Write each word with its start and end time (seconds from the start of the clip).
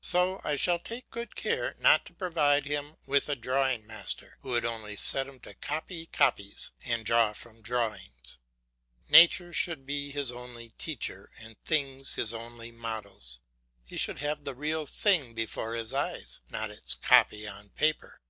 So 0.00 0.40
I 0.42 0.56
shall 0.56 0.78
take 0.78 1.10
good 1.10 1.36
care 1.36 1.74
not 1.78 2.06
to 2.06 2.14
provide 2.14 2.64
him 2.64 2.96
with 3.06 3.28
a 3.28 3.36
drawing 3.36 3.86
master, 3.86 4.38
who 4.40 4.52
would 4.52 4.64
only 4.64 4.96
set 4.96 5.28
him 5.28 5.38
to 5.40 5.52
copy 5.52 6.06
copies 6.06 6.72
and 6.86 7.04
draw 7.04 7.34
from 7.34 7.60
drawings. 7.60 8.38
Nature 9.10 9.52
should 9.52 9.84
be 9.84 10.10
his 10.12 10.32
only 10.32 10.70
teacher, 10.78 11.30
and 11.38 11.62
things 11.62 12.14
his 12.14 12.32
only 12.32 12.72
models. 12.72 13.40
He 13.84 13.98
should 13.98 14.20
have 14.20 14.44
the 14.44 14.54
real 14.54 14.86
thing 14.86 15.34
before 15.34 15.74
his 15.74 15.92
eyes, 15.92 16.40
not 16.48 16.70
its 16.70 16.94
copy 16.94 17.46
on 17.46 17.68
paper. 17.68 18.22